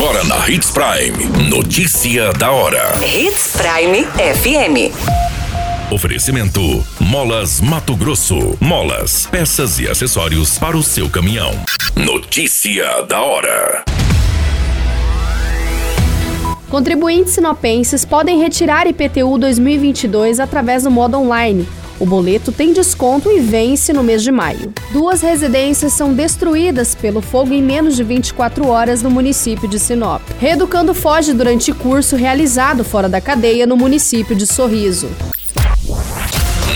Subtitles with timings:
[0.00, 1.50] Agora na Hits Prime.
[1.50, 2.94] Notícia da hora.
[3.04, 4.94] Hits Prime FM.
[5.92, 6.60] Oferecimento:
[7.00, 8.56] Molas Mato Grosso.
[8.60, 11.50] Molas, peças e acessórios para o seu caminhão.
[11.96, 13.84] Notícia da hora.
[16.70, 21.66] Contribuintes sinopenses podem retirar IPTU 2022 através do modo online.
[22.00, 24.72] O boleto tem desconto e vence no mês de maio.
[24.92, 30.22] Duas residências são destruídas pelo fogo em menos de 24 horas no município de Sinop.
[30.38, 35.10] Reeducando foge durante curso realizado fora da cadeia no município de Sorriso.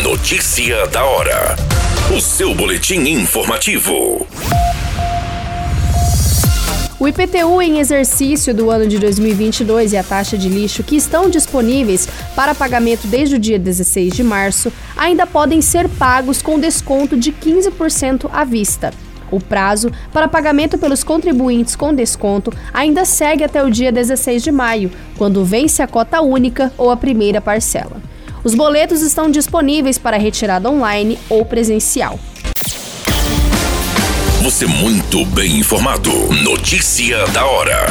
[0.02, 1.56] Notícia da hora.
[2.16, 4.26] O seu boletim informativo.
[7.02, 11.28] O IPTU em exercício do ano de 2022 e a taxa de lixo que estão
[11.28, 17.16] disponíveis para pagamento desde o dia 16 de março ainda podem ser pagos com desconto
[17.16, 18.92] de 15% à vista.
[19.32, 24.52] O prazo para pagamento pelos contribuintes com desconto ainda segue até o dia 16 de
[24.52, 28.00] maio, quando vence a cota única ou a primeira parcela.
[28.44, 32.16] Os boletos estão disponíveis para retirada online ou presencial.
[34.42, 36.10] Você muito bem informado.
[36.42, 37.86] Notícia da hora.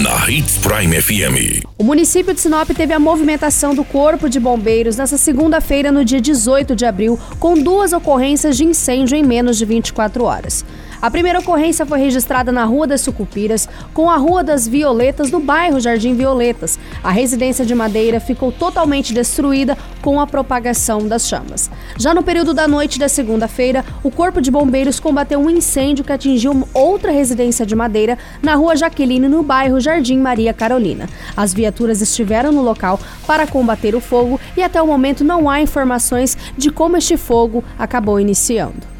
[0.00, 1.66] Na Hits Prime FM.
[1.76, 6.20] O município de Sinop teve a movimentação do Corpo de Bombeiros nesta segunda-feira, no dia
[6.20, 10.64] 18 de abril, com duas ocorrências de incêndio em menos de 24 horas.
[11.02, 15.40] A primeira ocorrência foi registrada na Rua das Sucupiras, com a Rua das Violetas, no
[15.40, 16.78] bairro Jardim Violetas.
[17.02, 21.70] A residência de madeira ficou totalmente destruída com a propagação das chamas.
[21.96, 26.12] Já no período da noite da segunda-feira, o Corpo de Bombeiros combateu um incêndio que
[26.12, 31.08] atingiu outra residência de madeira na Rua Jaqueline, no bairro Jardim Maria Carolina.
[31.34, 35.62] As viaturas estiveram no local para combater o fogo e até o momento não há
[35.62, 38.99] informações de como este fogo acabou iniciando.